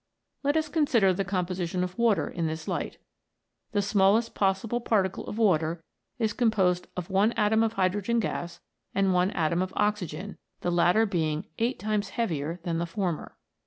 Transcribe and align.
Let 0.41 0.57
us 0.57 0.67
consider 0.67 1.13
the 1.13 1.23
composition 1.23 1.83
of 1.83 1.95
water 1.95 2.27
in 2.27 2.47
this 2.47 2.67
light. 2.67 2.97
The 3.71 3.83
smallest 3.83 4.33
possible 4.33 4.81
particle 4.81 5.27
of 5.27 5.37
water 5.37 5.83
is 6.17 6.33
composed 6.33 6.87
of 6.97 7.11
one 7.11 7.33
atom 7.33 7.61
of 7.61 7.73
hydrogen 7.73 8.19
gas 8.19 8.59
and 8.95 9.13
one 9.13 9.29
atom 9.29 9.61
of 9.61 9.71
oxygen, 9.75 10.39
the 10.61 10.71
latter 10.71 11.05
being 11.05 11.45
eight 11.59 11.77
times 11.77 12.09
heavier 12.09 12.59
than 12.63 12.79
the 12.79 12.87
former. 12.87 13.37